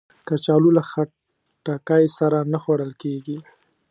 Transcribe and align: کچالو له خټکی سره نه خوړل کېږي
کچالو 0.27 0.69
له 0.77 0.83
خټکی 0.89 2.03
سره 2.17 2.37
نه 2.51 2.57
خوړل 2.63 2.91
کېږي 3.01 3.37